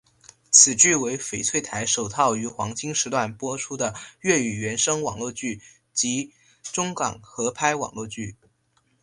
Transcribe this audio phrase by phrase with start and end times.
[0.49, 5.61] 此剧为翡翠台首套于黄金时段播出的粤语原声网络剧
[5.93, 8.35] 及中港合拍网络剧。